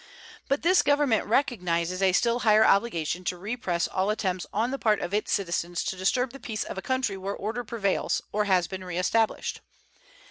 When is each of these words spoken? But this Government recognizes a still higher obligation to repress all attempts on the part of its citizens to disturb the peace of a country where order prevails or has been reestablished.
But 0.47 0.63
this 0.63 0.81
Government 0.81 1.27
recognizes 1.27 2.01
a 2.01 2.11
still 2.11 2.39
higher 2.39 2.65
obligation 2.65 3.23
to 3.25 3.37
repress 3.37 3.87
all 3.87 4.09
attempts 4.09 4.47
on 4.51 4.71
the 4.71 4.79
part 4.79 4.99
of 4.99 5.13
its 5.13 5.31
citizens 5.31 5.83
to 5.83 5.95
disturb 5.95 6.31
the 6.33 6.39
peace 6.39 6.63
of 6.63 6.75
a 6.75 6.81
country 6.81 7.17
where 7.17 7.35
order 7.35 7.63
prevails 7.63 8.19
or 8.31 8.45
has 8.45 8.67
been 8.67 8.83
reestablished. 8.83 9.61